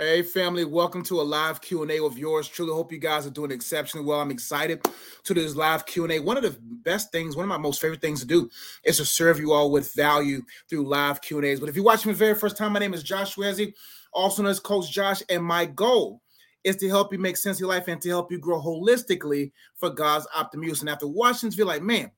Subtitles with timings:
[0.00, 2.72] Hey family, welcome to a live Q&A with yours truly.
[2.72, 4.20] Hope you guys are doing exceptionally well.
[4.20, 4.80] I'm excited
[5.24, 6.20] to do this live Q&A.
[6.20, 8.48] One of the best things, one of my most favorite things to do
[8.84, 11.58] is to serve you all with value through live Q&As.
[11.58, 13.72] But if you're watching me the very first time, my name is Josh Eze,
[14.12, 16.22] also known as Coach Josh, and my goal
[16.62, 19.50] is to help you make sense of your life and to help you grow holistically
[19.74, 20.80] for God's optimal use.
[20.80, 22.12] And after watching this, you're like, man,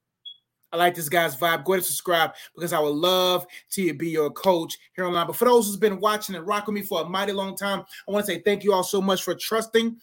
[0.73, 1.65] I like this guy's vibe.
[1.65, 5.27] Go ahead and subscribe because I would love to be your coach here online.
[5.27, 8.13] But for those who's been watching and rocking me for a mighty long time, I
[8.13, 9.97] want to say thank you all so much for trusting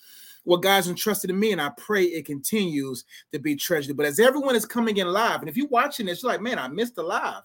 [0.43, 3.03] what God's entrusted in me, and I pray it continues
[3.33, 3.97] to be treasured.
[3.97, 6.57] But as everyone is coming in live, and if you're watching this, you're like, man,
[6.57, 7.43] I missed the live.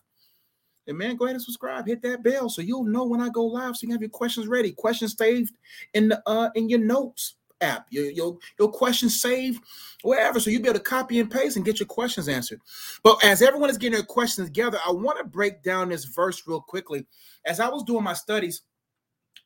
[0.87, 3.45] And man, go ahead and subscribe, hit that bell so you'll know when I go
[3.45, 5.55] live, so you can have your questions ready, questions saved
[5.95, 9.62] in the uh in your notes app, your, your, your questions saved
[10.03, 10.41] wherever.
[10.41, 12.61] So you'll be able to copy and paste and get your questions answered.
[13.03, 16.43] But as everyone is getting their questions together, I want to break down this verse
[16.47, 17.06] real quickly.
[17.45, 18.62] As I was doing my studies,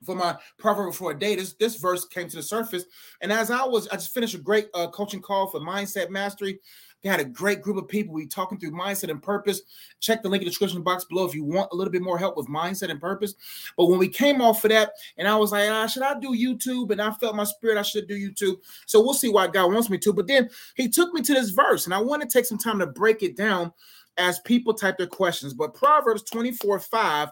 [0.04, 1.36] for my proverb for a day.
[1.36, 2.84] This this verse came to the surface,
[3.20, 6.60] and as I was, I just finished a great uh, coaching call for mindset mastery,
[7.06, 8.14] we had a great group of people.
[8.14, 9.62] We talking through mindset and purpose.
[10.00, 12.18] Check the link in the description box below if you want a little bit more
[12.18, 13.34] help with mindset and purpose.
[13.76, 16.30] But when we came off of that, and I was like, ah, should I do
[16.30, 16.90] YouTube?
[16.90, 18.56] And I felt my spirit I should do YouTube.
[18.86, 20.12] So we'll see why God wants me to.
[20.12, 22.80] But then he took me to this verse, and I want to take some time
[22.80, 23.72] to break it down
[24.16, 25.54] as people type their questions.
[25.54, 27.28] But Proverbs 24 5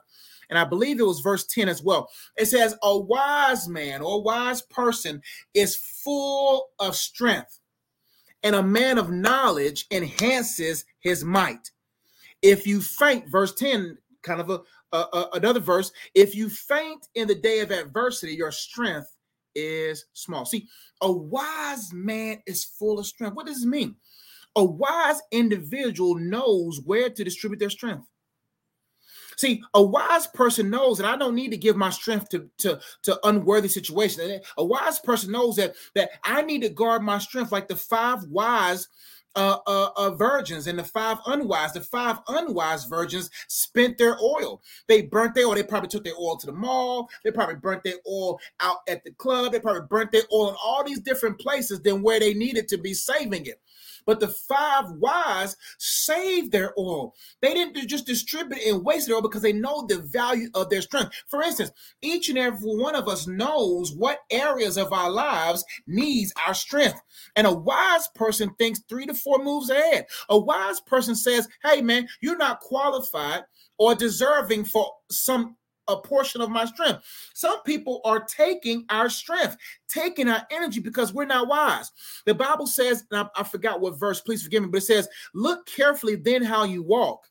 [0.50, 2.11] and I believe it was verse 10 as well.
[2.37, 5.23] It says, A wise man or wise person
[5.55, 7.61] is full of strength,
[8.42, 11.70] and a man of knowledge enhances his might.
[12.42, 14.61] If you faint, verse 10, kind of a,
[14.92, 19.15] a, a, another verse, if you faint in the day of adversity, your strength
[19.55, 20.45] is small.
[20.45, 20.69] See,
[21.00, 23.34] a wise man is full of strength.
[23.34, 23.97] What does this mean?
[24.56, 28.06] A wise individual knows where to distribute their strength.
[29.37, 32.81] See, a wise person knows that I don't need to give my strength to, to,
[33.03, 34.41] to unworthy situations.
[34.59, 38.23] A wise person knows that, that I need to guard my strength like the five
[38.25, 38.89] wise
[39.37, 41.73] uh, uh, uh, virgins and the five unwise.
[41.73, 44.62] The five unwise virgins spent their oil.
[44.87, 45.55] They burnt their oil.
[45.55, 47.09] They probably took their oil to the mall.
[47.25, 49.53] They probably burnt their oil out at the club.
[49.53, 52.78] They probably burnt their oil in all these different places than where they needed to
[52.78, 53.61] be saving it.
[54.06, 57.15] But the five wise saved their oil.
[57.41, 60.82] They didn't just distribute and waste their oil because they know the value of their
[60.82, 61.12] strength.
[61.28, 61.70] For instance,
[62.03, 67.00] each and every one of us knows what areas of our lives needs our strength.
[67.37, 70.06] And a wise person thinks three to four moves ahead.
[70.28, 73.43] A wise person says, hey, man, you're not qualified
[73.78, 75.56] or deserving for some
[75.89, 77.05] a portion of my strength.
[77.34, 79.56] Some people are taking our strength,
[79.89, 81.91] taking our energy because we're not wise.
[82.27, 85.67] The Bible says, I, I, forgot what verse, please forgive me, but it says, Look
[85.67, 87.27] carefully then how you walk.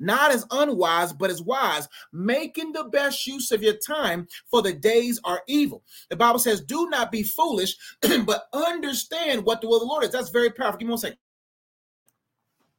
[0.00, 4.72] Not as unwise, but as wise, making the best use of your time, for the
[4.72, 5.82] days are evil.
[6.10, 7.76] The Bible says, Do not be foolish,
[8.24, 10.10] but understand what the will of the Lord is.
[10.10, 10.78] That's very powerful.
[10.78, 11.18] Give me one second.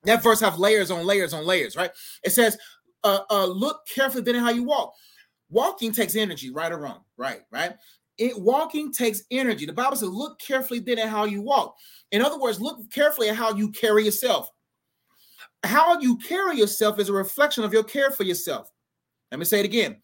[0.04, 1.92] That verse have layers on layers on layers, right?
[2.24, 2.58] It says,
[3.04, 4.94] uh, uh, look carefully then how you walk
[5.50, 7.76] walking takes energy, right or wrong, right, right?
[8.18, 9.66] It walking takes energy.
[9.66, 11.76] The Bible says, look carefully then at how you walk.
[12.12, 14.50] In other words, look carefully at how you carry yourself.
[15.64, 18.72] How you carry yourself is a reflection of your care for yourself.
[19.32, 20.02] Let me say it again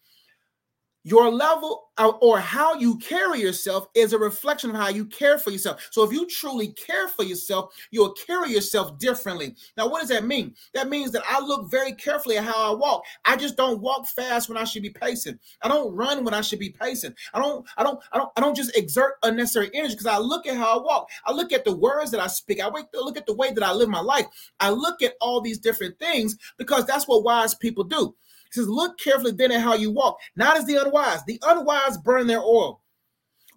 [1.04, 1.90] your level
[2.20, 5.88] or how you carry yourself is a reflection of how you care for yourself.
[5.90, 9.54] So if you truly care for yourself, you'll carry yourself differently.
[9.76, 10.54] Now, what does that mean?
[10.74, 13.04] That means that I look very carefully at how I walk.
[13.24, 15.38] I just don't walk fast when I should be pacing.
[15.62, 17.14] I don't run when I should be pacing.
[17.34, 20.46] I don't, I don't, I don't, I don't just exert unnecessary energy because I look
[20.46, 21.08] at how I walk.
[21.26, 22.60] I look at the words that I speak.
[22.60, 24.26] I look at the way that I live my life.
[24.60, 28.14] I look at all these different things because that's what wise people do.
[28.52, 31.24] He says, Look carefully then at how you walk, not as the unwise.
[31.24, 32.82] The unwise burn their oil.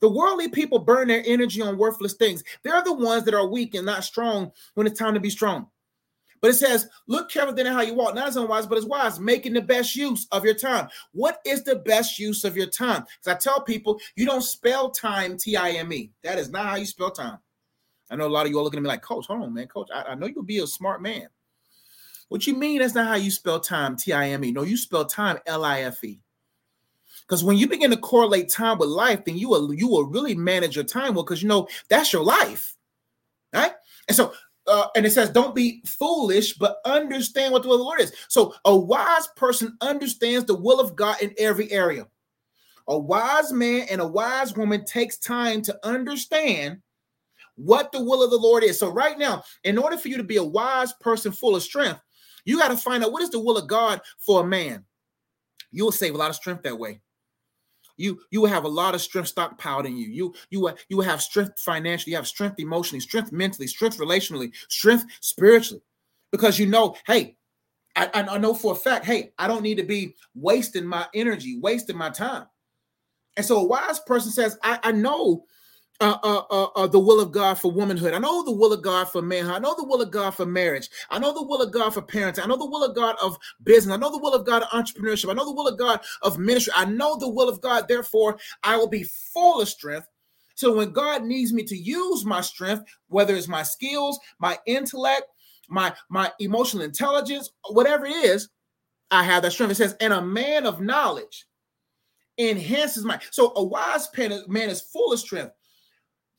[0.01, 2.43] The worldly people burn their energy on worthless things.
[2.63, 5.67] They're the ones that are weak and not strong when it's time to be strong.
[6.41, 8.85] But it says, look carefully then at how you walk, not as unwise, but as
[8.85, 10.89] wise, making the best use of your time.
[11.11, 13.03] What is the best use of your time?
[13.03, 16.11] Because I tell people, you don't spell time T I M E.
[16.23, 17.39] That is not how you spell time.
[18.11, 19.67] I know a lot of you are looking at me like, Coach, hold on, man.
[19.67, 21.27] Coach, I, I know you'll be a smart man.
[22.29, 22.79] What you mean?
[22.79, 24.51] That's not how you spell time, T I M E.
[24.51, 26.19] No, you spell time L I F E.
[27.21, 30.35] Because when you begin to correlate time with life, then you will you will really
[30.35, 32.75] manage your time well, because you know that's your life,
[33.53, 33.73] right?
[34.07, 34.33] And so,
[34.67, 38.01] uh, and it says, "Don't be foolish, but understand what the will of the Lord
[38.01, 42.07] is." So, a wise person understands the will of God in every area.
[42.87, 46.81] A wise man and a wise woman takes time to understand
[47.55, 48.77] what the will of the Lord is.
[48.77, 52.01] So, right now, in order for you to be a wise person full of strength,
[52.45, 54.85] you got to find out what is the will of God for a man.
[55.71, 57.01] You'll save a lot of strength that way.
[57.97, 60.07] you you will have a lot of strength stockpiled in you.
[60.07, 64.51] You you you will have strength financially, you have strength emotionally, strength mentally, strength relationally,
[64.69, 65.81] strength spiritually,
[66.31, 67.37] because you know, hey,
[67.95, 71.57] I, I know for a fact, hey, I don't need to be wasting my energy,
[71.59, 72.45] wasting my time.
[73.37, 75.45] And so a wise person says, I, I know
[76.01, 78.13] uh, uh, uh, uh, the will of God for womanhood.
[78.13, 79.53] I know the will of God for manhood.
[79.53, 80.89] I know the will of God for marriage.
[81.09, 82.39] I know the will of God for parents.
[82.39, 83.93] I know the will of God of business.
[83.93, 85.29] I know the will of God of entrepreneurship.
[85.29, 86.73] I know the will of God of ministry.
[86.75, 87.87] I know the will of God.
[87.87, 90.07] Therefore, I will be full of strength.
[90.55, 95.23] So when God needs me to use my strength, whether it's my skills, my intellect,
[95.69, 98.49] my my emotional intelligence, whatever it is,
[99.11, 99.71] I have that strength.
[99.71, 101.45] It says, and a man of knowledge
[102.37, 103.19] enhances my.
[103.31, 104.09] So a wise
[104.47, 105.53] man is full of strength.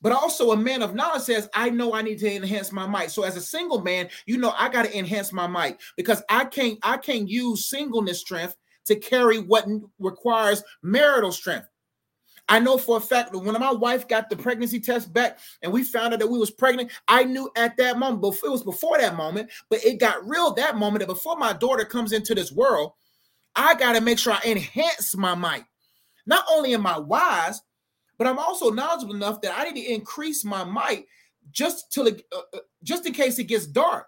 [0.07, 3.11] But also a man of knowledge says, I know I need to enhance my might.
[3.11, 6.45] So as a single man, you know I got to enhance my might because I
[6.45, 8.55] can't I can't use singleness strength
[8.85, 9.67] to carry what
[9.99, 11.67] requires marital strength.
[12.49, 15.73] I know for a fact that when my wife got the pregnancy test back and
[15.73, 18.63] we found out that we was pregnant, I knew at that moment, before it was
[18.63, 22.33] before that moment, but it got real that moment that before my daughter comes into
[22.33, 22.93] this world,
[23.57, 25.65] I got to make sure I enhance my might.
[26.27, 27.61] Not only am I wise,
[28.19, 31.07] but I'm also knowledgeable enough that I need to increase my might
[31.51, 34.07] just till uh, uh, just in case it gets dark.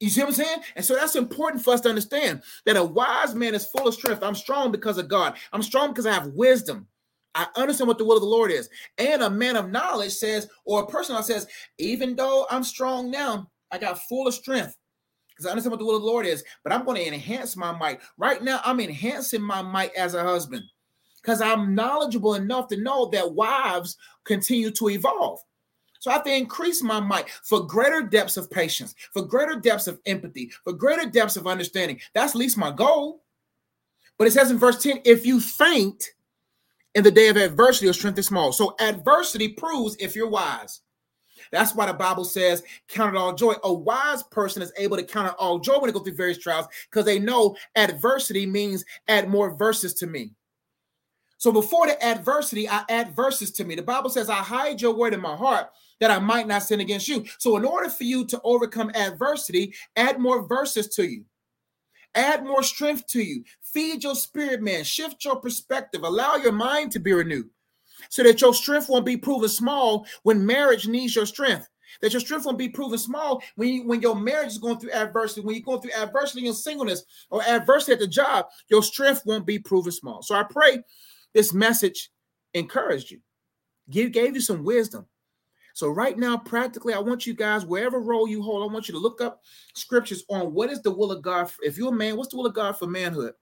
[0.00, 0.58] You see what I'm saying?
[0.76, 3.94] And so that's important for us to understand that a wise man is full of
[3.94, 4.22] strength.
[4.22, 5.36] I'm strong because of God.
[5.52, 6.88] I'm strong because I have wisdom.
[7.34, 8.68] I understand what the will of the Lord is.
[8.98, 11.46] And a man of knowledge says, or a person says,
[11.78, 14.76] even though I'm strong now, I got full of strength
[15.30, 17.56] because I understand what the will of the Lord is, but I'm going to enhance
[17.56, 18.00] my might.
[18.18, 20.62] Right now, I'm enhancing my might as a husband
[21.24, 25.40] because I'm knowledgeable enough to know that wives continue to evolve.
[25.98, 29.86] So I have to increase my might for greater depths of patience, for greater depths
[29.86, 31.98] of empathy, for greater depths of understanding.
[32.12, 33.22] That's at least my goal.
[34.18, 36.10] But it says in verse 10 if you faint
[36.94, 38.52] in the day of adversity, your strength is small.
[38.52, 40.80] So adversity proves if you're wise.
[41.50, 43.54] That's why the Bible says, count it all joy.
[43.64, 46.38] A wise person is able to count it all joy when they go through various
[46.38, 50.32] trials because they know adversity means add more verses to me.
[51.44, 53.74] So before the adversity, I add verses to me.
[53.74, 55.66] The Bible says, I hide your word in my heart
[56.00, 57.22] that I might not sin against you.
[57.36, 61.26] So, in order for you to overcome adversity, add more verses to you,
[62.14, 66.92] add more strength to you, feed your spirit, man, shift your perspective, allow your mind
[66.92, 67.50] to be renewed
[68.08, 71.68] so that your strength won't be proven small when marriage needs your strength.
[72.00, 74.92] That your strength won't be proven small when you, when your marriage is going through
[74.92, 79.24] adversity, when you're going through adversity in singleness or adversity at the job, your strength
[79.26, 80.22] won't be proven small.
[80.22, 80.82] So I pray
[81.34, 82.10] this message
[82.54, 83.20] encouraged you,
[83.90, 85.06] give, gave you some wisdom.
[85.74, 88.94] So, right now, practically, I want you guys, wherever role you hold, I want you
[88.94, 89.42] to look up
[89.74, 91.50] scriptures on what is the will of God.
[91.50, 93.34] For, if you're a man, what's the will of God for manhood?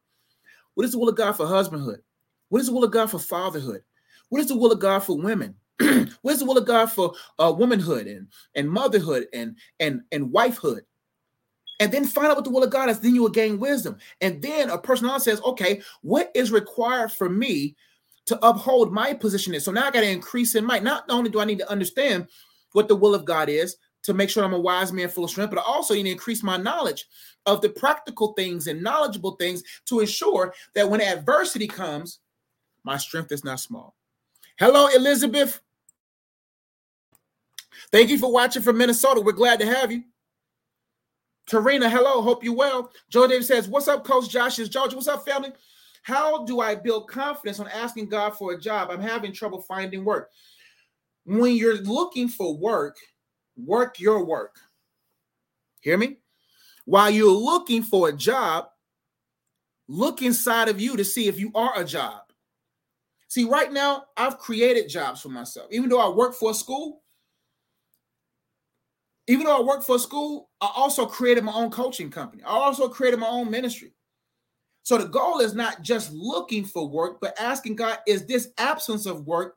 [0.75, 2.01] What is the will of God for husbandhood?
[2.49, 3.83] What is the will of God for fatherhood?
[4.31, 5.55] What is the will of God for women?
[6.23, 10.33] what is the will of God for uh, womanhood and, and motherhood and, and, and
[10.33, 10.81] wifehood?
[11.81, 13.01] And then find out what the will of God is.
[13.01, 13.99] Then you will gain wisdom.
[14.21, 17.77] And then a person says, okay, what is required for me
[18.27, 19.65] to uphold my position is.
[19.65, 20.85] So now I got to increase in might.
[20.85, 22.29] Not only do I need to understand
[22.73, 25.31] what the will of God is to make sure I'm a wise man full of
[25.31, 27.07] strength, but I also need to increase my knowledge
[27.47, 32.21] of the practical things and knowledgeable things to ensure that when adversity comes,
[32.85, 33.95] my strength is not small.
[34.59, 35.61] Hello, Elizabeth.
[37.91, 39.21] Thank you for watching from Minnesota.
[39.21, 40.05] We're glad to have you.
[41.49, 42.23] Tarina, hello.
[42.23, 42.91] Hope you well.
[43.11, 44.59] Joe Davis says, What's up, Coach Josh?
[44.59, 44.97] Is Georgia.
[44.97, 45.53] What's up, family?
[46.03, 48.91] How do I build confidence on asking God for a job?
[48.91, 50.31] I'm having trouble finding work.
[51.25, 52.97] When you're looking for work,
[53.57, 54.57] work your work.
[55.81, 56.19] Hear me?
[56.85, 58.67] While you're looking for a job,
[59.87, 62.23] look inside of you to see if you are a job.
[63.29, 65.69] See, right now, I've created jobs for myself.
[65.71, 67.02] Even though I work for a school,
[69.29, 72.43] even though I work for a school, I also created my own coaching company.
[72.43, 73.93] I also created my own ministry.
[74.83, 79.07] So the goal is not just looking for work, but asking God, is this absence
[79.07, 79.57] of work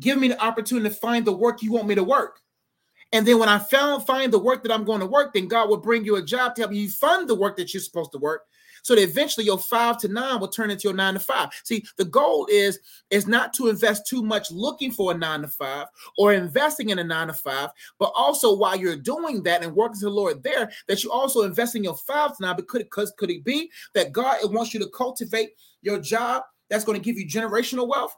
[0.00, 2.40] give me the opportunity to find the work you want me to work?
[3.12, 5.70] And then when I found find the work that I'm going to work, then God
[5.70, 8.18] will bring you a job to help you fund the work that you're supposed to
[8.18, 8.42] work
[8.86, 11.48] so that eventually your five to nine will turn into your nine to five.
[11.64, 12.78] See, the goal is
[13.10, 15.88] is not to invest too much looking for a nine to five
[16.18, 19.98] or investing in a nine to five, but also while you're doing that and working
[19.98, 22.54] to the Lord there, that you also invest in your five to nine.
[22.56, 25.50] It, could, could it be that God wants you to cultivate
[25.82, 28.14] your job that's going to give you generational wealth?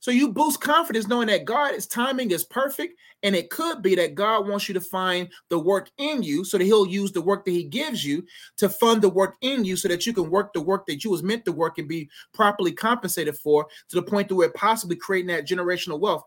[0.00, 2.98] So you boost confidence knowing that God's timing is perfect.
[3.22, 6.56] And it could be that God wants you to find the work in you so
[6.56, 8.24] that he'll use the work that he gives you
[8.56, 11.10] to fund the work in you so that you can work the work that you
[11.10, 14.96] was meant to work and be properly compensated for to the point to where possibly
[14.96, 16.24] creating that generational wealth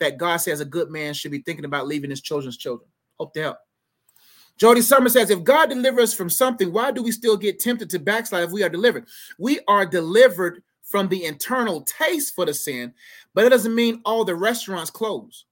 [0.00, 2.88] that God says a good man should be thinking about leaving his children's children.
[3.20, 3.58] Hope to help.
[4.56, 7.88] Jody Summer says, if God delivers us from something, why do we still get tempted
[7.90, 9.06] to backslide if we are delivered?
[9.38, 10.62] We are delivered
[10.92, 12.92] from the internal taste for the sin,
[13.32, 15.46] but it doesn't mean all the restaurants close.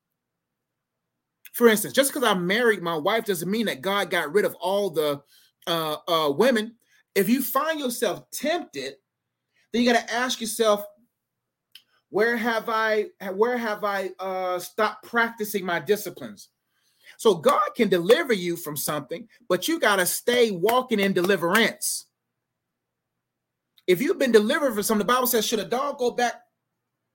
[1.55, 4.55] For instance, just because I'm married, my wife doesn't mean that God got rid of
[4.57, 5.23] all the
[5.67, 6.75] uh, uh, women.
[7.15, 8.97] If you find yourself tempted,
[9.73, 10.85] then you got to ask yourself,
[12.11, 16.51] where have I where have I uh, stopped practicing my disciplines?
[17.17, 22.07] So God can deliver you from something, but you got to stay walking in deliverance.
[23.91, 26.35] If you've been delivered from something, the Bible says, should a dog go back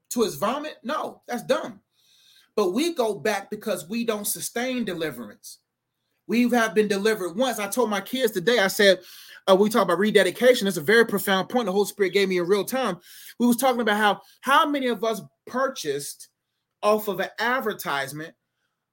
[0.10, 0.76] to his vomit?
[0.84, 1.80] No, that's dumb.
[2.54, 5.60] But we go back because we don't sustain deliverance.
[6.28, 7.60] We have been delivered once.
[7.60, 9.00] I told my kids today, I said,
[9.50, 10.68] uh, we talk about rededication.
[10.68, 12.98] It's a very profound point the Holy Spirit gave me in real time.
[13.40, 16.28] We was talking about how how many of us purchased
[16.84, 18.34] off of an advertisement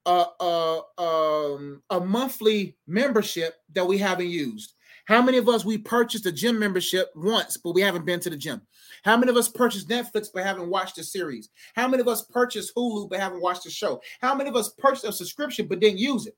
[0.07, 4.75] uh, uh, um, a monthly membership that we haven't used.
[5.07, 8.31] How many of us we purchased a gym membership once, but we haven't been to
[8.31, 8.63] the gym?
[9.05, 11.49] How many of us purchased Netflix but haven't watched the series?
[11.75, 14.01] How many of us purchased Hulu but haven't watched the show?
[14.21, 16.37] How many of us purchased a subscription but didn't use it?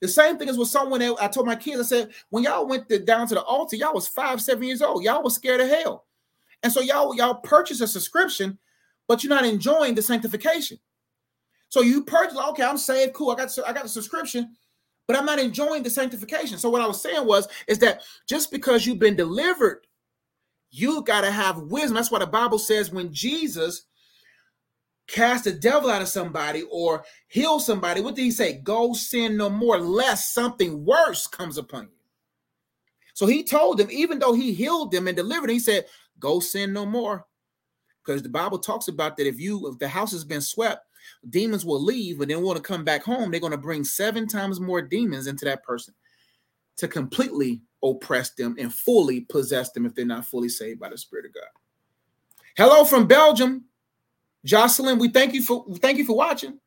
[0.00, 1.20] The same thing is with someone else.
[1.20, 3.92] I told my kids, I said, when y'all went to, down to the altar, y'all
[3.92, 5.04] was five, seven years old.
[5.04, 6.06] Y'all was scared of hell.
[6.62, 8.58] And so y'all, y'all purchased a subscription,
[9.06, 10.78] but you're not enjoying the sanctification.
[11.68, 13.30] So you purchase, okay, I'm saved, cool.
[13.30, 14.56] I got I got a subscription,
[15.10, 16.56] but I'm not enjoying the sanctification.
[16.56, 19.84] So what I was saying was is that just because you've been delivered,
[20.70, 21.94] you got to have wisdom.
[21.94, 23.86] That's why the Bible says when Jesus
[25.08, 28.60] cast the devil out of somebody or heal somebody, what did he say?
[28.62, 31.98] Go sin no more, lest something worse comes upon you.
[33.14, 35.86] So he told them, even though he healed them and delivered, he said,
[36.20, 37.26] Go sin no more.
[38.06, 40.86] Because the Bible talks about that if you if the house has been swept,
[41.28, 43.30] demons will leave, but then want to come back home.
[43.30, 45.94] They're going to bring seven times more demons into that person
[46.76, 50.98] to completely oppress them and fully possess them if they're not fully saved by the
[50.98, 51.48] Spirit of God.
[52.56, 53.64] Hello from Belgium,
[54.44, 54.98] Jocelyn.
[54.98, 56.58] We thank you for thank you for watching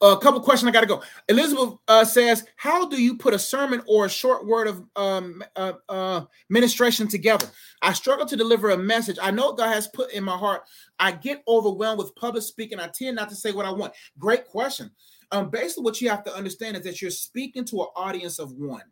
[0.00, 1.02] a couple questions I got to go.
[1.28, 5.42] Elizabeth uh, says, "How do you put a sermon or a short word of um,
[5.56, 7.46] uh, uh, ministration together?
[7.82, 9.18] I struggle to deliver a message.
[9.20, 10.62] I know God has put in my heart.
[10.98, 12.78] I get overwhelmed with public speaking.
[12.78, 13.92] I tend not to say what I want.
[14.18, 14.90] Great question.
[15.32, 18.52] Um, basically, what you have to understand is that you're speaking to an audience of
[18.52, 18.82] one.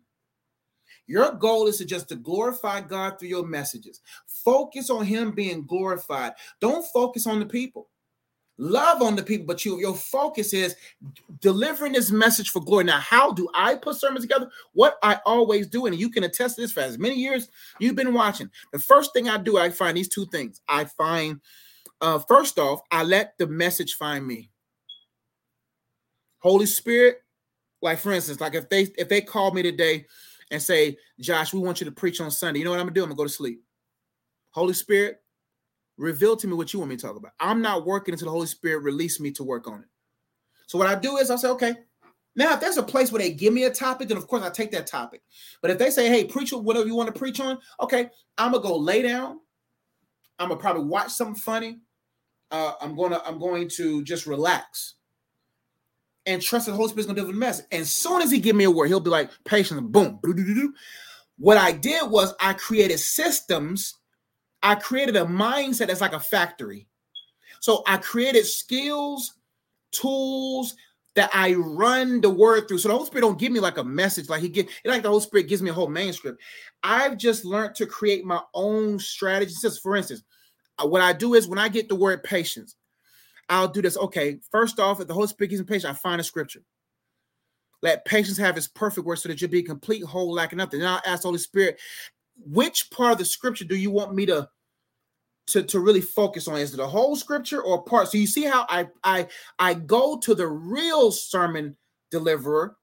[1.06, 4.00] Your goal is to just to glorify God through your messages.
[4.26, 6.32] Focus on Him being glorified.
[6.60, 7.88] Don't focus on the people."
[8.58, 10.76] Love on the people, but you, your focus is
[11.40, 12.84] delivering this message for glory.
[12.84, 14.50] Now, how do I put sermons together?
[14.72, 17.48] What I always do, and you can attest this for as many years
[17.78, 18.50] you've been watching.
[18.72, 20.60] The first thing I do, I find these two things.
[20.68, 21.40] I find,
[22.00, 24.50] uh, first off, I let the message find me.
[26.38, 27.18] Holy Spirit,
[27.82, 30.06] like for instance, like if they if they call me today
[30.50, 32.94] and say, Josh, we want you to preach on Sunday, you know what I'm gonna
[32.94, 33.02] do?
[33.02, 33.62] I'm gonna go to sleep.
[34.52, 35.20] Holy Spirit,
[35.96, 37.32] reveal to me what you want me to talk about.
[37.40, 39.88] I'm not working until the Holy Spirit release me to work on it.
[40.66, 41.74] So what I do is I say, okay.
[42.34, 44.50] Now, if there's a place where they give me a topic, then of course I
[44.50, 45.22] take that topic.
[45.62, 48.62] But if they say, hey, preach whatever you want to preach on, okay, I'm gonna
[48.62, 49.40] go lay down.
[50.38, 51.80] I'm gonna probably watch something funny.
[52.50, 54.96] Uh, I'm gonna I'm going to just relax
[56.26, 57.66] and trust the Holy Spirit's gonna deliver the message.
[57.72, 60.20] And as soon as he give me a word, he'll be like, patience, boom.
[61.38, 63.94] What I did was I created systems
[64.66, 66.88] I created a mindset that's like a factory.
[67.60, 69.34] So I created skills,
[69.92, 70.74] tools
[71.14, 72.78] that I run the word through.
[72.78, 75.08] So the Holy Spirit don't give me like a message, like he get like the
[75.08, 76.42] Holy Spirit gives me a whole manuscript.
[76.82, 79.54] I've just learned to create my own strategy.
[79.62, 80.24] Just for instance,
[80.82, 82.74] uh, what I do is when I get the word patience,
[83.48, 83.96] I'll do this.
[83.96, 86.64] Okay, first off, if the Holy Spirit gives me patience, I find a scripture.
[87.82, 90.80] Let patience have its perfect work so that you'll be complete, whole, lacking nothing.
[90.80, 91.78] Then I'll ask the Holy Spirit,
[92.36, 94.48] which part of the scripture do you want me to
[95.48, 96.58] to, to really focus on?
[96.58, 98.08] Is it the whole scripture or part?
[98.08, 99.26] So you see how i i
[99.58, 101.76] i go to the real sermon
[102.10, 102.76] deliverer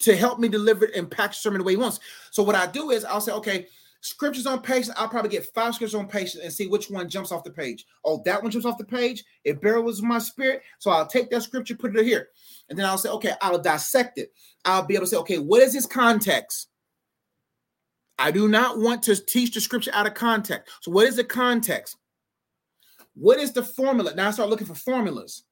[0.00, 2.00] to help me deliver and package sermon the way he wants.
[2.30, 3.66] So what i do is i'll say okay
[4.00, 4.90] scriptures on patience.
[4.98, 7.86] I'll probably get five scriptures on patience and see which one jumps off the page.
[8.04, 9.24] Oh that one jumps off the page.
[9.44, 10.62] It barrels my spirit.
[10.78, 12.28] So i'll take that scripture put it here.
[12.68, 14.32] And then i'll say okay i'll dissect it.
[14.64, 16.68] I'll be able to say okay what is this context
[18.18, 20.72] I do not want to teach the scripture out of context.
[20.82, 21.96] So, what is the context?
[23.14, 24.14] What is the formula?
[24.14, 25.44] Now I start looking for formulas,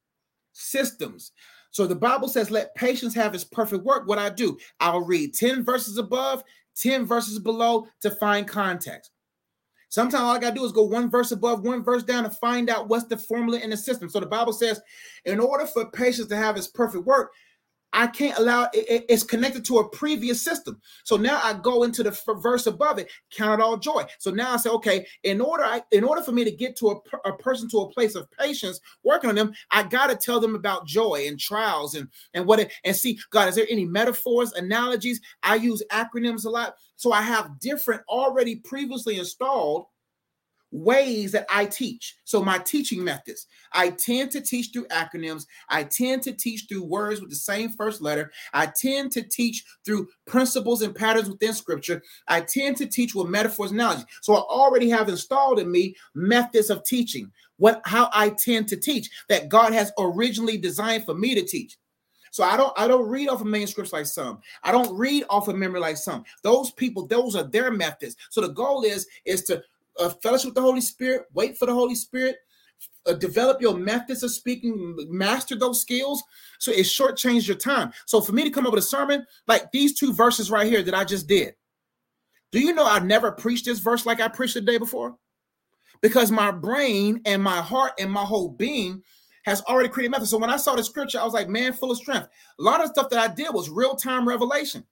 [0.52, 1.32] systems.
[1.70, 4.06] So the Bible says, let patience have its perfect work.
[4.06, 6.44] What I do, I'll read 10 verses above,
[6.76, 9.10] 10 verses below to find context.
[9.88, 12.68] Sometimes all I gotta do is go one verse above, one verse down to find
[12.68, 14.08] out what's the formula in the system.
[14.08, 14.80] So the Bible says,
[15.24, 17.32] in order for patience to have its perfect work,
[17.92, 20.80] I can't allow it, it's connected to a previous system.
[21.04, 24.04] So now I go into the verse above it, count it all joy.
[24.18, 26.90] So now I say, okay, in order I, in order for me to get to
[26.90, 30.40] a, a person to a place of patience, working on them, I got to tell
[30.40, 33.84] them about joy and trials and and what it, and see, God, is there any
[33.84, 35.20] metaphors, analogies?
[35.42, 39.86] I use acronyms a lot, so I have different already previously installed
[40.72, 42.16] ways that I teach.
[42.24, 45.46] So, my teaching methods I tend to teach through acronyms.
[45.68, 48.32] I tend to teach through words with the same first letter.
[48.52, 52.02] I tend to teach through principles and patterns within scripture.
[52.26, 54.04] I tend to teach with metaphors and analogy.
[54.22, 58.76] So, I already have installed in me methods of teaching, what how I tend to
[58.76, 61.76] teach that God has originally designed for me to teach.
[62.32, 64.40] So I don't I don't read off of manuscripts like some.
[64.64, 66.24] I don't read off of memory like some.
[66.42, 68.16] Those people, those are their methods.
[68.30, 69.62] So the goal is is to
[69.98, 72.36] uh, fellowship with the Holy Spirit, wait for the Holy Spirit,
[73.06, 76.22] uh, develop your methods of speaking, master those skills.
[76.58, 77.92] So it shortchanged your time.
[78.06, 80.82] So for me to come up with a sermon like these two verses right here
[80.82, 81.54] that I just did,
[82.52, 85.16] do you know I never preached this verse like I preached the day before?
[86.00, 89.02] Because my brain and my heart and my whole being
[89.44, 90.30] has already created methods.
[90.30, 92.28] So when I saw the scripture, I was like, man, full of strength.
[92.58, 94.84] A lot of stuff that I did was real time revelation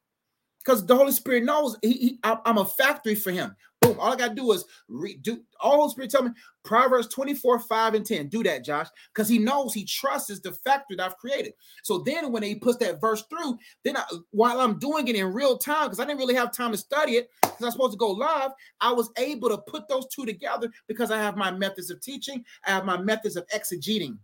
[0.64, 3.54] because the Holy Spirit knows he, he, I'm a factory for him.
[3.80, 3.98] Boom.
[3.98, 6.30] All I got to do is read, do all Holy Spirit tell me
[6.64, 8.28] Proverbs 24, 5 and 10.
[8.28, 11.54] Do that, Josh, because he knows he trusts is the factor that I've created.
[11.82, 15.32] So then when he puts that verse through, then I, while I'm doing it in
[15.32, 17.98] real time, because I didn't really have time to study it, because I'm supposed to
[17.98, 18.50] go live,
[18.82, 22.44] I was able to put those two together because I have my methods of teaching,
[22.66, 24.18] I have my methods of exegeting.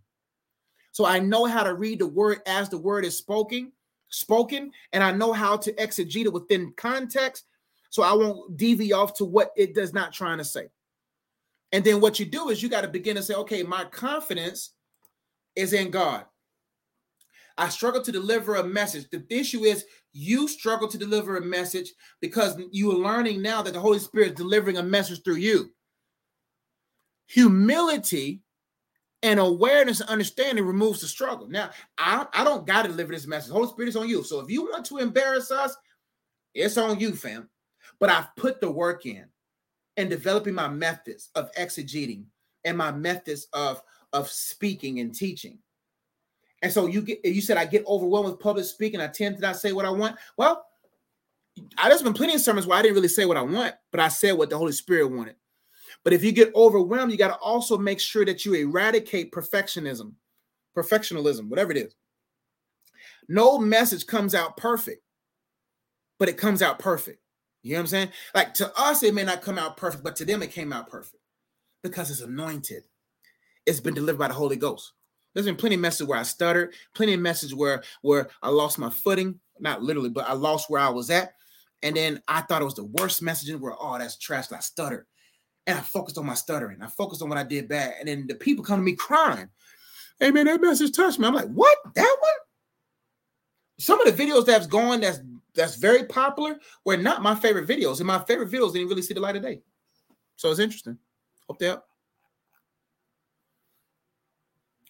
[0.91, 3.71] So I know how to read the word as the word is spoken
[4.09, 7.45] spoken and I know how to exegete it within context
[7.89, 10.67] so I won't deviate off to what it does not trying to say.
[11.71, 14.73] And then what you do is you got to begin to say, okay, my confidence
[15.55, 16.25] is in God.
[17.57, 19.09] I struggle to deliver a message.
[19.09, 23.73] The issue is you struggle to deliver a message because you are learning now that
[23.73, 25.71] the Holy Spirit is delivering a message through you.
[27.27, 28.41] Humility
[29.23, 31.47] and awareness and understanding removes the struggle.
[31.47, 33.51] Now, I, I don't got to deliver this message.
[33.51, 34.23] Holy Spirit is on you.
[34.23, 35.75] So if you want to embarrass us,
[36.53, 37.49] it's on you, fam.
[37.99, 39.25] But I've put the work in
[39.95, 42.25] and developing my methods of exegeting
[42.63, 43.81] and my methods of,
[44.13, 45.57] of speaking and teaching.
[46.61, 48.99] And so you get you said I get overwhelmed with public speaking.
[48.99, 50.17] I tend to not say what I want.
[50.37, 50.65] Well,
[51.77, 53.99] I there's been plenty of sermons where I didn't really say what I want, but
[53.99, 55.35] I said what the Holy Spirit wanted.
[56.03, 60.13] But if you get overwhelmed, you got to also make sure that you eradicate perfectionism,
[60.75, 61.95] perfectionism, whatever it is.
[63.27, 65.03] No message comes out perfect,
[66.17, 67.19] but it comes out perfect.
[67.67, 68.09] You know what I'm saying?
[68.33, 70.89] Like to us, it may not come out perfect, but to them, it came out
[70.89, 71.21] perfect
[71.83, 72.83] because it's anointed.
[73.65, 74.93] It's been delivered by the Holy Ghost.
[75.33, 78.79] There's been plenty of messages where I stuttered, plenty of messages where where I lost
[78.79, 81.33] my footing, not literally, but I lost where I was at.
[81.83, 84.51] And then I thought it was the worst message where, oh, that's trash.
[84.51, 85.05] I stuttered
[85.67, 86.81] and I focused on my stuttering.
[86.81, 87.95] I focused on what I did bad.
[87.99, 89.49] And then the people come to me crying.
[90.19, 91.27] Hey man, that message touched me.
[91.27, 91.77] I'm like, what?
[91.93, 92.31] That one?
[93.79, 95.19] Some of the videos that's going that's
[95.57, 97.97] that's very popular were not my favorite videos.
[97.97, 99.61] And my favorite videos didn't really see the light of day.
[100.37, 100.97] So it's interesting.
[101.47, 101.85] Hope they up.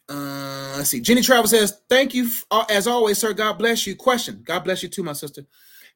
[0.09, 1.01] Uh, let's see.
[1.01, 3.33] Jenny Travel says, Thank you uh, as always, sir.
[3.33, 3.95] God bless you.
[3.95, 4.41] Question.
[4.45, 5.43] God bless you too, my sister.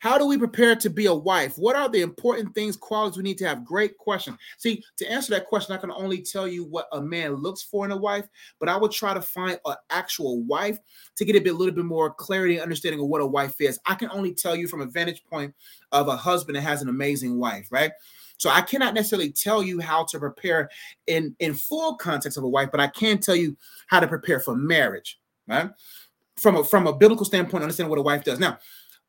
[0.01, 1.53] How do we prepare to be a wife?
[1.57, 3.63] What are the important things, qualities we need to have?
[3.63, 4.35] Great question.
[4.57, 7.85] See, to answer that question, I can only tell you what a man looks for
[7.85, 8.27] in a wife,
[8.59, 10.79] but I would try to find an actual wife
[11.17, 13.79] to get a bit, little bit more clarity and understanding of what a wife is.
[13.85, 15.53] I can only tell you from a vantage point
[15.91, 17.91] of a husband that has an amazing wife, right?
[18.37, 20.71] So I cannot necessarily tell you how to prepare
[21.05, 24.39] in in full context of a wife, but I can tell you how to prepare
[24.39, 25.69] for marriage, right?
[26.37, 28.39] From a from a biblical standpoint, understand what a wife does.
[28.39, 28.57] Now,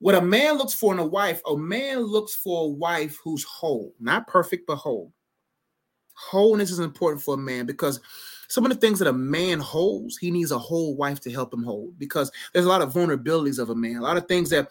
[0.03, 3.45] what a man looks for in a wife, a man looks for a wife who's
[3.45, 5.13] whole, not perfect, but whole.
[6.15, 8.01] Wholeness is important for a man because
[8.49, 11.55] some of the things that a man holds, he needs a whole wife to help
[11.55, 14.51] him hold because there's a lot of vulnerabilities of a man, a lot of things
[14.51, 14.69] that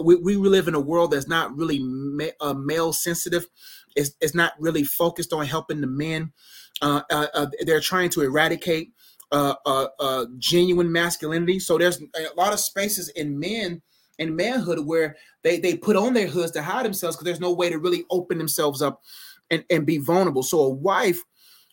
[0.00, 3.48] we, we live in a world that's not really ma- uh, male sensitive.
[3.96, 6.32] It's, it's not really focused on helping the men.
[6.80, 8.92] Uh, uh, uh they're trying to eradicate
[9.32, 11.58] uh, uh, genuine masculinity.
[11.58, 13.82] So there's a lot of spaces in men
[14.18, 17.52] and manhood where they they put on their hoods to hide themselves because there's no
[17.52, 19.02] way to really open themselves up
[19.50, 20.42] and, and be vulnerable.
[20.42, 21.22] So a wife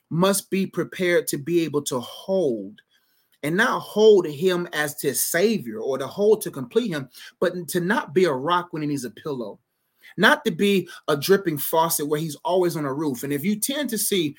[0.10, 2.82] must be prepared to be able to hold
[3.44, 7.80] and not hold him as his savior or to hold to complete him, but to
[7.80, 9.60] not be a rock when he needs a pillow,
[10.18, 13.24] not to be a dripping faucet where he's always on a roof.
[13.24, 14.36] And if you tend to see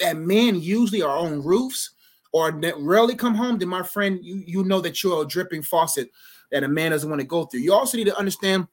[0.00, 1.90] that men usually are on roofs
[2.32, 6.10] or rarely come home, then my friend, you, you know that you're a dripping faucet
[6.52, 7.60] that a man doesn't want to go through.
[7.60, 8.68] You also need to understand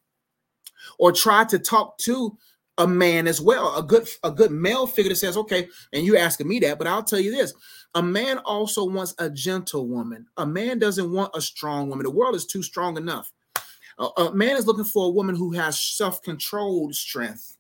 [0.99, 2.37] or try to talk to
[2.77, 6.17] a man as well, a good a good male figure that says, okay, and you're
[6.17, 7.53] asking me that, but I'll tell you this:
[7.95, 10.25] a man also wants a gentle woman.
[10.37, 12.05] A man doesn't want a strong woman.
[12.05, 13.33] The world is too strong enough.
[13.97, 17.57] A, a man is looking for a woman who has self-controlled strength.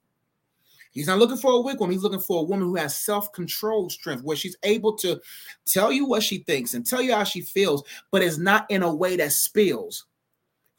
[0.91, 1.93] He's not looking for a weak woman.
[1.93, 5.19] He's looking for a woman who has self-controlled strength, where she's able to
[5.65, 8.83] tell you what she thinks and tell you how she feels, but it's not in
[8.83, 10.05] a way that spills.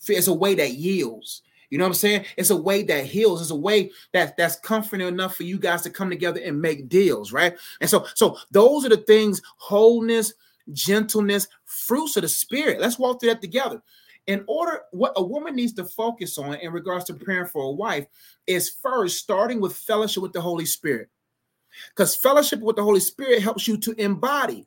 [0.08, 1.42] It's a way that yields.
[1.70, 2.24] You know what I'm saying?
[2.36, 3.40] It's a way that heals.
[3.40, 6.88] It's a way that that's comforting enough for you guys to come together and make
[6.88, 7.56] deals, right?
[7.80, 10.34] And so, so those are the things: wholeness,
[10.72, 12.80] gentleness, fruits of the spirit.
[12.80, 13.80] Let's walk through that together.
[14.26, 17.70] In order, what a woman needs to focus on in regards to preparing for a
[17.70, 18.06] wife
[18.46, 21.08] is first starting with fellowship with the Holy Spirit.
[21.90, 24.66] Because fellowship with the Holy Spirit helps you to embody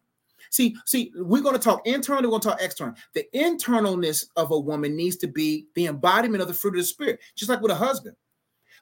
[0.53, 2.93] See, see, we're going to talk internal, we're going to talk external.
[3.15, 6.83] The internalness of a woman needs to be the embodiment of the fruit of the
[6.83, 8.15] spirit, just like with a husband.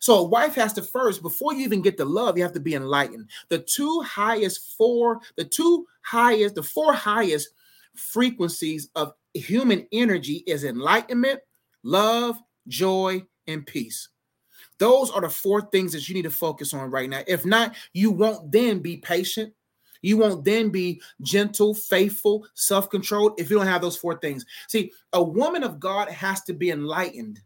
[0.01, 2.59] So a wife has to first, before you even get the love, you have to
[2.59, 3.29] be enlightened.
[3.47, 7.51] The two highest four, the two highest, the four highest
[7.95, 11.39] frequencies of human energy is enlightenment,
[11.83, 14.09] love, joy, and peace.
[14.77, 17.21] Those are the four things that you need to focus on right now.
[17.27, 19.53] If not, you won't then be patient.
[20.01, 24.45] You won't then be gentle, faithful, self controlled if you don't have those four things.
[24.67, 27.39] See, a woman of God has to be enlightened.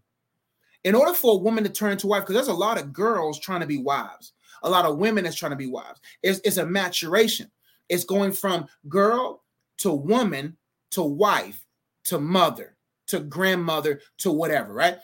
[0.84, 3.40] In order for a woman to turn to wife, because there's a lot of girls
[3.40, 6.00] trying to be wives, a lot of women that's trying to be wives.
[6.22, 7.50] It's, it's a maturation.
[7.90, 9.44] It's going from girl
[9.80, 10.58] to woman
[10.92, 11.66] to wife
[12.06, 12.76] to mother
[13.08, 14.98] to grandmother to whatever, right?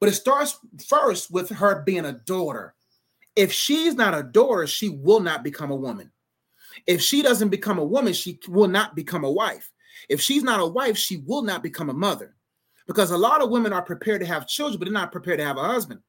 [0.00, 2.74] But it starts first with her being a daughter.
[3.36, 6.10] If she's not a daughter, she will not become a woman.
[6.86, 9.70] If she doesn't become a woman, she will not become a wife.
[10.08, 12.34] If she's not a wife, she will not become a mother.
[12.86, 15.44] Because a lot of women are prepared to have children, but they're not prepared to
[15.44, 16.00] have a husband.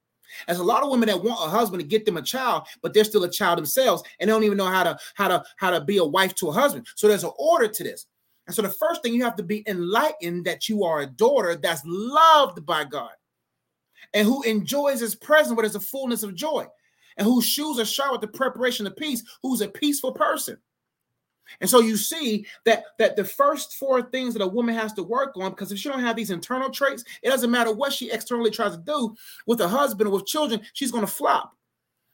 [0.47, 2.93] There's a lot of women that want a husband to get them a child, but
[2.93, 5.71] they're still a child themselves, and they don't even know how to how to how
[5.71, 6.87] to be a wife to a husband.
[6.95, 8.05] So there's an order to this.
[8.45, 11.55] And so the first thing you have to be enlightened that you are a daughter
[11.55, 13.11] that's loved by God
[14.13, 16.65] and who enjoys his presence, but is a fullness of joy
[17.19, 20.57] and whose shoes are shod with the preparation of peace, who's a peaceful person.
[21.61, 25.03] And so you see that that the first four things that a woman has to
[25.03, 28.11] work on, because if she don't have these internal traits, it doesn't matter what she
[28.11, 31.55] externally tries to do with a husband or with children, she's to flop.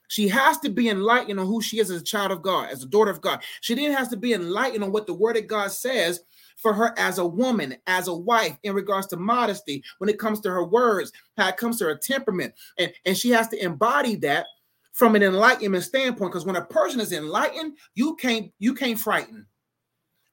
[0.08, 2.84] She has to be enlightened on who she is as a child of God, as
[2.84, 3.44] a daughter of God.
[3.62, 6.22] She then has to be enlightened on what the word of God says
[6.58, 10.40] for her as a woman, as a wife, in regards to modesty, when it comes
[10.42, 12.54] to her words, how it comes to her temperament.
[12.78, 14.46] And, and she has to embody that
[14.96, 19.46] from an enlightenment standpoint because when a person is enlightened you can't you can't frighten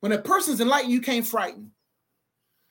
[0.01, 1.72] when a person's enlightened you can't frighten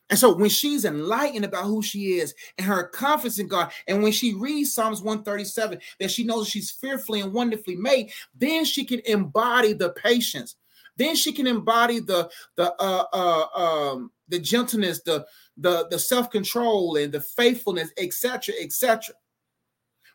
[0.10, 4.04] and so when she's enlightened about who she is and her confidence in God, and
[4.04, 8.84] when she reads Psalms 137, that she knows she's fearfully and wonderfully made, then she
[8.84, 10.58] can embody the patience.
[10.98, 15.26] Then she can embody the the uh, uh um the gentleness, the
[15.56, 19.16] the the self-control and the faithfulness, etc., etc.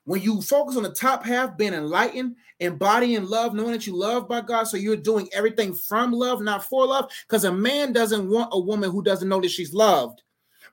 [0.07, 4.29] When you focus on the top half, being enlightened, embodying love, knowing that you love
[4.29, 7.11] by God, so you're doing everything from love, not for love.
[7.29, 10.23] Because a man doesn't want a woman who doesn't know that she's loved,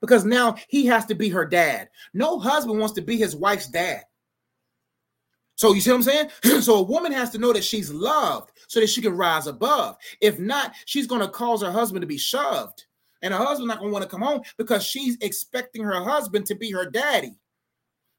[0.02, 1.90] because now he has to be her dad.
[2.14, 4.04] No husband wants to be his wife's dad.
[5.56, 6.30] So you see what I'm saying?
[6.62, 9.98] so a woman has to know that she's loved so that she can rise above.
[10.22, 12.86] If not, she's going to cause her husband to be shoved.
[13.24, 16.46] And her husband not going to want to come home because she's expecting her husband
[16.48, 17.40] to be her daddy.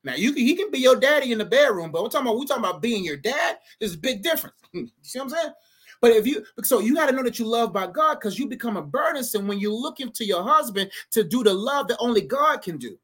[0.05, 2.39] Now you can he can be your daddy in the bedroom, but we're talking about
[2.39, 3.59] we talking about being your dad.
[3.81, 4.57] There's a big difference.
[4.73, 5.53] you see what I'm saying?
[6.01, 8.47] But if you so you got to know that you love by God because you
[8.47, 12.21] become a burdensome when you're looking to your husband to do the love that only
[12.21, 12.99] God can do.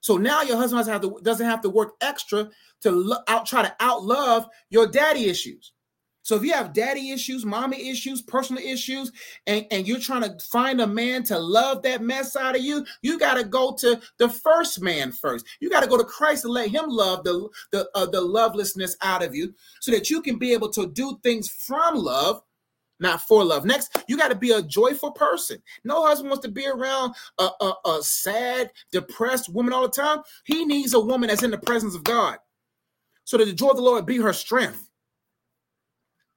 [0.00, 2.50] So now your husband doesn't have to, doesn't have to work extra
[2.82, 5.72] to lo- out try to outlove your daddy issues.
[6.32, 9.12] So if you have daddy issues, mommy issues, personal issues,
[9.46, 12.86] and, and you're trying to find a man to love that mess out of you,
[13.02, 15.44] you got to go to the first man first.
[15.60, 18.96] You got to go to Christ and let him love the the uh, the lovelessness
[19.02, 22.40] out of you, so that you can be able to do things from love,
[22.98, 23.66] not for love.
[23.66, 25.62] Next, you got to be a joyful person.
[25.84, 30.20] No husband wants to be around a, a, a sad, depressed woman all the time.
[30.46, 32.38] He needs a woman that's in the presence of God,
[33.24, 34.88] so that the joy of the Lord be her strength.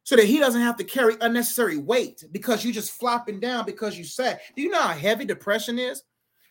[0.05, 3.97] So that he doesn't have to carry unnecessary weight because you're just flopping down because
[3.97, 4.39] you sad.
[4.55, 6.03] Do you know how heavy depression is?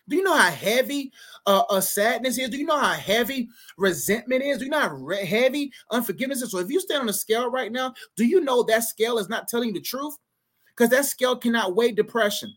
[0.07, 1.11] Do you know how heavy
[1.47, 2.49] uh, sadness is?
[2.49, 4.59] Do you know how heavy resentment is?
[4.59, 6.51] Do you know how re- heavy unforgiveness is?
[6.51, 9.29] So if you stand on a scale right now, do you know that scale is
[9.29, 10.15] not telling the truth?
[10.75, 12.53] Because that scale cannot weigh depression.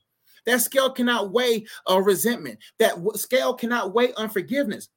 [0.46, 2.58] That scale cannot weigh uh, resentment.
[2.80, 4.88] That w- scale cannot weigh unforgiveness.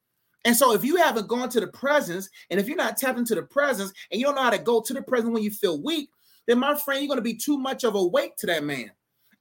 [0.44, 3.36] And so, if you haven't gone to the presence, and if you're not tapped into
[3.36, 5.82] the presence, and you don't know how to go to the presence when you feel
[5.82, 6.10] weak,
[6.48, 8.92] then my friend, you're going to be too much of a weight to that man.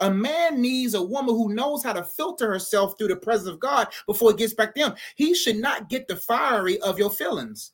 [0.01, 3.61] A man needs a woman who knows how to filter herself through the presence of
[3.61, 4.95] God before it gets back to him.
[5.15, 7.73] He should not get the fiery of your feelings.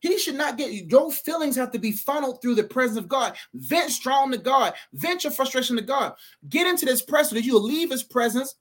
[0.00, 3.36] He should not get your feelings have to be funneled through the presence of God.
[3.54, 4.74] Vent strong to God.
[4.92, 6.14] Vent your frustration to God.
[6.48, 8.54] Get into this presence you'll leave his presence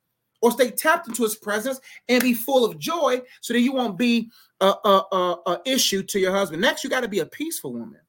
[0.46, 3.98] or stay tapped into his presence and be full of joy so that you won't
[3.98, 4.30] be
[4.62, 6.62] a, a, a, a issue to your husband.
[6.62, 8.00] Next, you got to be a peaceful woman,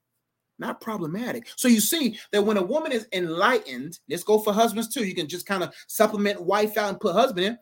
[0.59, 1.49] not problematic.
[1.57, 5.07] So you see that when a woman is enlightened, let's go for husbands too.
[5.07, 7.59] You can just kind of supplement wife out and put husband in.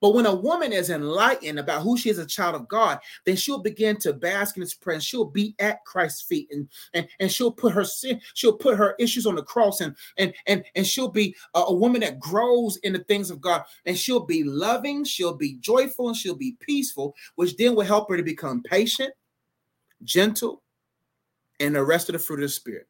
[0.00, 3.36] But when a woman is enlightened about who she is a child of God, then
[3.36, 5.04] she'll begin to bask in his presence.
[5.04, 8.94] She'll be at Christ's feet and, and, and she'll put her sin, she'll put her
[8.98, 12.76] issues on the cross and and and, and she'll be a, a woman that grows
[12.78, 13.64] in the things of God.
[13.86, 18.08] And she'll be loving, she'll be joyful, and she'll be peaceful, which then will help
[18.10, 19.12] her to become patient,
[20.04, 20.62] gentle,
[21.60, 22.86] and the rest of the fruit of the spirit.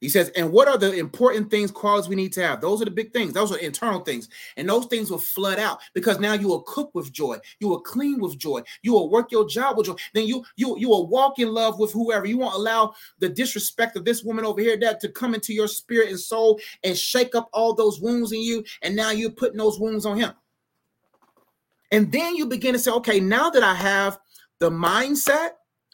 [0.00, 2.60] He says, and what are the important things, qualities we need to have?
[2.60, 3.32] Those are the big things.
[3.32, 4.28] Those are internal things.
[4.56, 7.38] And those things will flood out because now you will cook with joy.
[7.58, 8.62] You will clean with joy.
[8.82, 9.96] You will work your job with joy.
[10.14, 12.26] Then you you you will walk in love with whoever.
[12.26, 15.68] You won't allow the disrespect of this woman over here that to come into your
[15.68, 18.64] spirit and soul and shake up all those wounds in you.
[18.82, 20.32] And now you're putting those wounds on him.
[21.90, 24.18] And then you begin to say, okay, now that I have
[24.58, 25.50] the mindset,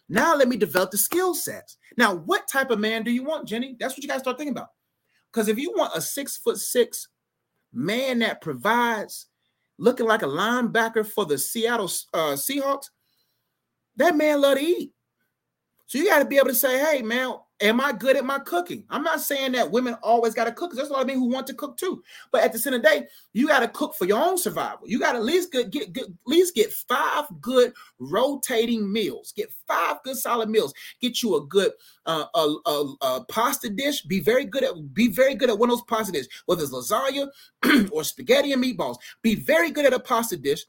[0.08, 1.78] now let me develop the skill sets.
[1.96, 3.76] Now, what type of man do you want, Jenny?
[3.78, 4.68] That's what you got to start thinking about.
[5.32, 7.08] Because if you want a six foot six
[7.72, 9.26] man that provides,
[9.78, 12.86] looking like a linebacker for the Seattle uh, Seahawks,
[13.96, 14.92] that man love to eat.
[15.86, 18.40] So you got to be able to say, hey, man, Am I good at my
[18.40, 18.84] cooking?
[18.90, 20.72] I'm not saying that women always got to cook.
[20.74, 22.02] There's a lot of men who want to cook too.
[22.32, 24.88] But at the end of the day, you got to cook for your own survival.
[24.88, 29.32] You got to at least get, get, get, at least get five good rotating meals.
[29.36, 30.74] Get five good solid meals.
[31.00, 31.70] Get you a good
[32.06, 34.02] uh, a, a, a pasta dish.
[34.02, 36.72] Be very good at be very good at one of those pasta dishes, whether it's
[36.72, 37.28] lasagna
[37.92, 38.96] or spaghetti and meatballs.
[39.22, 40.64] Be very good at a pasta dish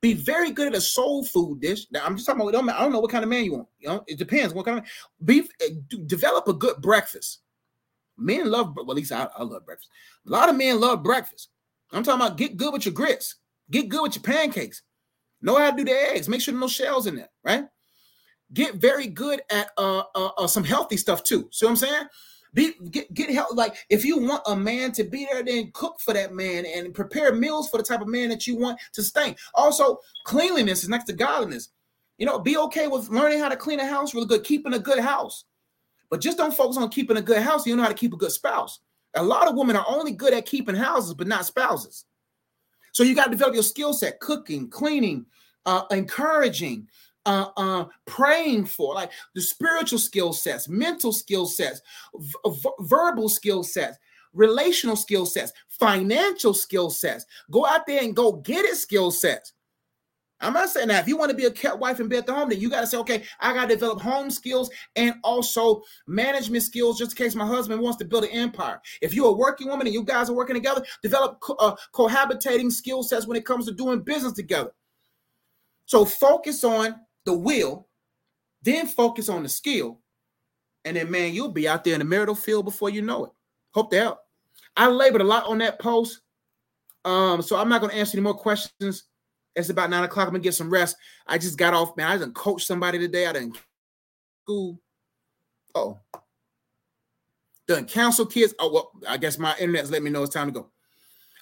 [0.00, 1.86] be very good at a soul food dish.
[1.90, 2.54] Now, I'm just talking about.
[2.54, 3.68] I don't know what kind of man you want.
[3.80, 4.84] You know, it depends what kind of
[5.24, 5.48] beef.
[5.60, 5.70] Eh,
[6.06, 7.40] develop a good breakfast.
[8.16, 8.74] Men love.
[8.76, 9.90] Well, at least I, I love breakfast.
[10.26, 11.48] A lot of men love breakfast.
[11.92, 13.36] I'm talking about get good with your grits.
[13.70, 14.82] Get good with your pancakes.
[15.40, 16.28] Know how to do the eggs.
[16.28, 17.30] Make sure there's no shells in there.
[17.44, 17.64] Right.
[18.52, 21.48] Get very good at uh, uh, uh some healthy stuff too.
[21.52, 22.06] See what I'm saying?
[22.58, 23.54] Be get, get help.
[23.54, 26.92] Like if you want a man to be there, then cook for that man and
[26.92, 29.36] prepare meals for the type of man that you want to stay.
[29.54, 31.68] Also, cleanliness is next to godliness.
[32.16, 34.78] You know, be okay with learning how to clean a house really good, keeping a
[34.80, 35.44] good house.
[36.10, 37.64] But just don't focus on keeping a good house.
[37.64, 38.80] You know how to keep a good spouse.
[39.14, 42.06] A lot of women are only good at keeping houses, but not spouses.
[42.90, 45.26] So you got to develop your skill set: cooking, cleaning,
[45.64, 46.88] uh, encouraging,
[47.28, 51.82] uh, uh, praying for, like the spiritual skill sets, mental skill sets,
[52.16, 53.98] v- verbal skill sets,
[54.32, 57.26] relational skill sets, financial skill sets.
[57.50, 59.52] Go out there and go get it skill sets.
[60.40, 62.24] I'm not saying that if you want to be a kept wife and be at
[62.24, 65.16] the home, then you got to say, okay, I got to develop home skills and
[65.24, 68.80] also management skills just in case my husband wants to build an empire.
[69.02, 72.72] If you're a working woman and you guys are working together, develop co- uh, cohabitating
[72.72, 74.70] skill sets when it comes to doing business together.
[75.86, 76.94] So focus on
[77.28, 77.86] the will,
[78.62, 80.00] then focus on the skill,
[80.86, 83.32] and then man, you'll be out there in the marital field before you know it.
[83.74, 84.18] Hope that help.
[84.74, 86.22] I labored a lot on that post,
[87.04, 89.04] um, so I'm not going to answer any more questions.
[89.54, 90.26] It's about nine o'clock.
[90.26, 90.96] I'm gonna get some rest.
[91.26, 92.06] I just got off, man.
[92.06, 93.26] I didn't coach somebody today.
[93.26, 93.58] I didn't
[94.44, 94.80] school.
[95.74, 95.98] Oh,
[97.66, 98.54] done counsel kids.
[98.58, 100.70] Oh well, I guess my internet's let me know it's time to go.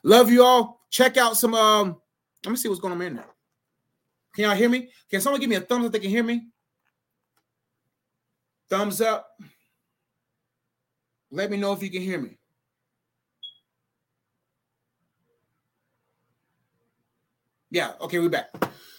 [0.02, 0.80] Love you all.
[0.90, 1.54] Check out some.
[1.54, 2.00] Um,
[2.44, 3.35] let me see what's going on in there.
[4.36, 4.90] Can y'all hear me?
[5.10, 6.42] Can someone give me a thumbs up they can hear me?
[8.68, 9.30] Thumbs up.
[11.30, 12.36] Let me know if you can hear me.
[17.70, 18.50] Yeah, okay, we're back.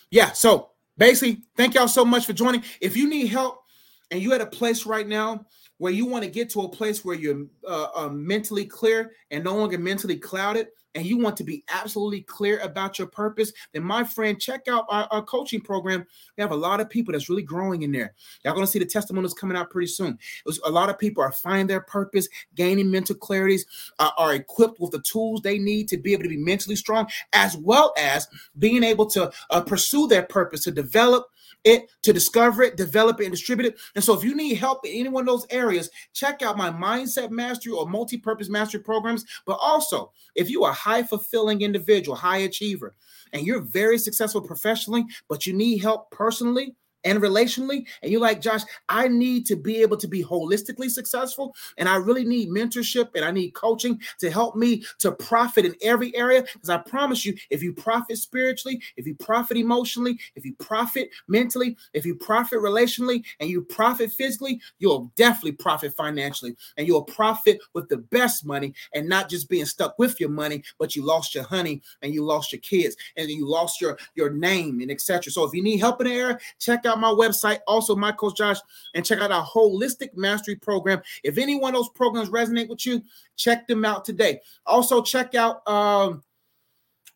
[0.10, 2.64] Yeah, so basically, thank y'all so much for joining.
[2.82, 3.62] If you need help
[4.10, 5.46] and you're at a place right now
[5.78, 9.44] where you want to get to a place where you're uh, uh, mentally clear and
[9.44, 13.84] no longer mentally clouded, and you want to be absolutely clear about your purpose, then
[13.84, 16.04] my friend, check out our, our coaching program.
[16.36, 18.16] We have a lot of people that's really growing in there.
[18.44, 20.18] Y'all gonna see the testimonials coming out pretty soon.
[20.46, 23.62] Was, a lot of people are finding their purpose, gaining mental clarities,
[24.00, 27.08] uh, are equipped with the tools they need to be able to be mentally strong,
[27.34, 31.28] as well as being able to uh, pursue their purpose, to develop
[31.68, 33.80] it, to discover it, develop it, and distribute it.
[33.96, 36.70] And so, if you need help in any one of those areas, check out my
[36.70, 39.26] mindset mastery or multi purpose mastery programs.
[39.46, 42.96] But also, if you are a high fulfilling individual, high achiever,
[43.34, 48.42] and you're very successful professionally, but you need help personally, and relationally, and you're like,
[48.42, 53.10] Josh, I need to be able to be holistically successful, and I really need mentorship
[53.16, 56.44] and I need coaching to help me to profit in every area.
[56.54, 61.10] Because I promise you, if you profit spiritually, if you profit emotionally, if you profit
[61.28, 67.04] mentally, if you profit relationally, and you profit physically, you'll definitely profit financially, and you'll
[67.04, 71.04] profit with the best money and not just being stuck with your money, but you
[71.04, 74.92] lost your honey and you lost your kids and you lost your your name and
[74.92, 75.32] etc.
[75.32, 78.38] So if you need help in the area, check out my website, also my coach
[78.38, 78.58] Josh,
[78.96, 81.02] and check out our holistic mastery program.
[81.24, 83.02] If any one of those programs resonate with you,
[83.36, 84.42] check them out today.
[84.66, 86.24] Also, check out um,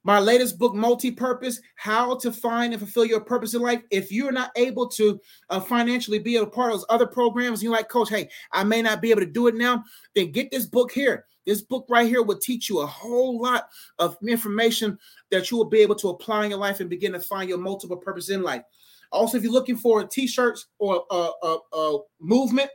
[0.03, 3.81] my latest book, Multi Purpose How to Find and Fulfill Your Purpose in Life.
[3.91, 7.71] If you're not able to uh, financially be a part of those other programs, you're
[7.71, 9.83] like, Coach, hey, I may not be able to do it now,
[10.15, 11.25] then get this book here.
[11.45, 14.97] This book right here will teach you a whole lot of information
[15.31, 17.57] that you will be able to apply in your life and begin to find your
[17.57, 18.63] multiple purpose in life.
[19.11, 22.69] Also, if you're looking for t-shirts or a, a, a movement,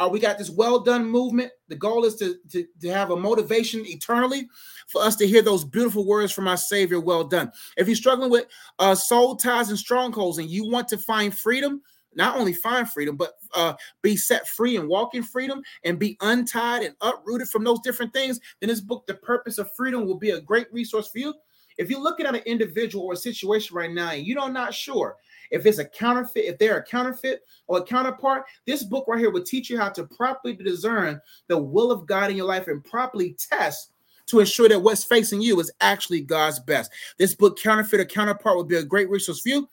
[0.00, 1.50] uh, we got this well done movement.
[1.68, 4.48] The goal is to, to, to have a motivation eternally
[4.88, 7.52] for us to hear those beautiful words from our Savior, well done.
[7.76, 8.46] If you're struggling with
[8.78, 11.82] uh, soul ties and strongholds and you want to find freedom,
[12.14, 16.16] not only find freedom, but uh, be set free and walk in freedom and be
[16.22, 20.18] untied and uprooted from those different things, then this book, The Purpose of Freedom, will
[20.18, 21.34] be a great resource for you.
[21.76, 25.16] If you're looking at an individual or a situation right now and you're not sure
[25.50, 29.30] if it's a counterfeit, if they're a counterfeit or a counterpart, this book right here
[29.30, 32.84] will teach you how to properly discern the will of God in your life and
[32.84, 33.92] properly test
[34.26, 36.90] to ensure that what's facing you is actually God's best.
[37.18, 39.68] This book, Counterfeit or Counterpart, would be a great resource for you.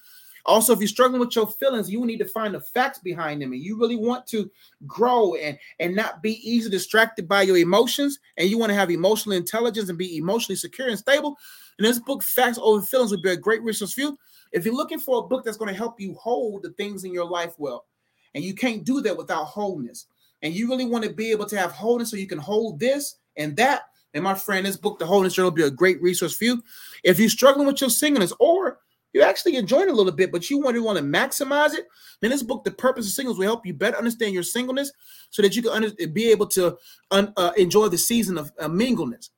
[0.48, 3.52] Also, if you're struggling with your feelings, you need to find the facts behind them,
[3.52, 4.50] and you really want to
[4.88, 8.90] grow and and not be easily distracted by your emotions, and you want to have
[8.90, 11.38] emotional intelligence and be emotionally secure and stable.
[11.78, 14.18] And this book, Facts Over Feelings, would be a great resource for you.
[14.52, 17.14] If you're looking for a book that's going to help you hold the things in
[17.14, 17.86] your life well,
[18.34, 20.08] and you can't do that without wholeness,
[20.42, 23.18] and you really want to be able to have wholeness so you can hold this
[23.38, 23.84] and that,
[24.14, 26.64] and my friend, this book, The Wholeness Journal, will be a great resource for you.
[27.04, 28.80] If you're struggling with your singleness, or
[29.14, 31.88] you're actually enjoying a little bit, but you want to want to maximize it,
[32.22, 34.92] then this book, The Purpose of Singles, will help you better understand your singleness
[35.30, 36.78] so that you can under, be able to
[37.12, 39.30] un, uh, enjoy the season of uh, mingleness.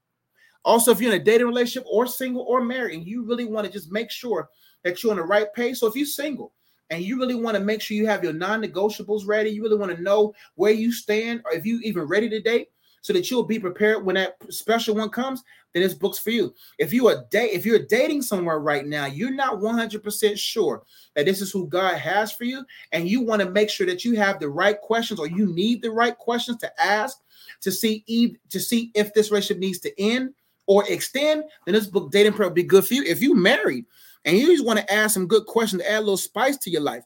[0.65, 3.65] Also, if you're in a dating relationship or single or married, and you really want
[3.65, 4.49] to just make sure
[4.83, 5.77] that you're on the right page.
[5.77, 6.53] So if you're single
[6.89, 9.95] and you really want to make sure you have your non-negotiables ready, you really want
[9.95, 12.69] to know where you stand, or if you even ready to date,
[13.01, 16.53] so that you'll be prepared when that special one comes, then this book's for you.
[16.79, 20.83] If you are date, if you're dating somewhere right now, you're not 100% sure
[21.15, 24.03] that this is who God has for you, and you want to make sure that
[24.03, 27.19] you have the right questions or you need the right questions to ask
[27.61, 30.33] to see if, to see if this relationship needs to end
[30.67, 33.03] or extend, then this book dating prep will be good for you.
[33.03, 33.85] If you married
[34.25, 36.69] and you just want to ask some good questions to add a little spice to
[36.69, 37.03] your life.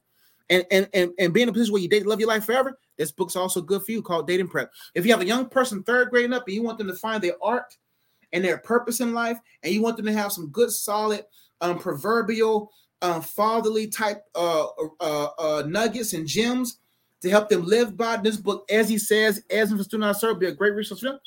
[0.50, 2.78] And and and, and be in a position where you date love your life forever
[2.98, 4.72] this book's also good for you called dating prep.
[4.94, 7.24] If you have a young person third grade up and you want them to find
[7.24, 7.76] their art
[8.32, 11.26] and their purpose in life and you want them to have some good solid
[11.62, 12.72] um proverbial
[13.02, 14.68] um fatherly type uh,
[15.00, 16.80] uh uh nuggets and gems
[17.22, 20.40] to help them live by this book as he says as for student I serve
[20.40, 21.20] be a great resource for them.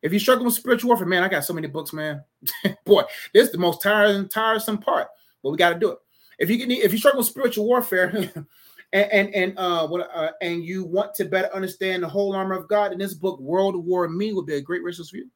[0.00, 2.22] If you struggle with spiritual warfare man i got so many books man.
[2.84, 3.02] Boy
[3.34, 5.08] this is the most tiring tiresome part
[5.42, 5.98] but we got to do it.
[6.38, 8.08] If you can, if you struggle with spiritual warfare,
[8.92, 12.54] and and and uh, what uh, and you want to better understand the whole armor
[12.54, 15.30] of God, in this book, World War Me, would be a great resource for you.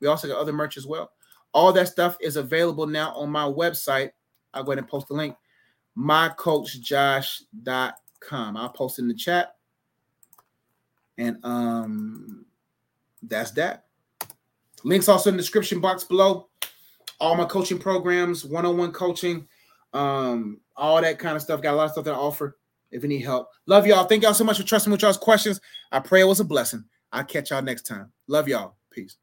[0.00, 1.10] We also got other merch as well.
[1.52, 4.10] All that stuff is available now on my website.
[4.52, 5.36] I'll go ahead and post the link,
[5.96, 8.56] mycoachjosh.com.
[8.56, 9.54] I'll post in the chat.
[11.18, 12.44] And um
[13.22, 13.84] that's that.
[14.84, 16.48] Links also in the description box below
[17.20, 19.46] all my coaching programs, one-on-one coaching,
[19.92, 21.62] um, all that kind of stuff.
[21.62, 22.56] Got a lot of stuff that I offer
[22.90, 23.48] if you need help.
[23.66, 24.04] Love y'all.
[24.04, 25.60] Thank y'all so much for trusting with y'all's questions.
[25.92, 26.84] I pray it was a blessing.
[27.12, 28.12] I'll catch y'all next time.
[28.26, 28.76] Love y'all.
[28.90, 29.16] Peace.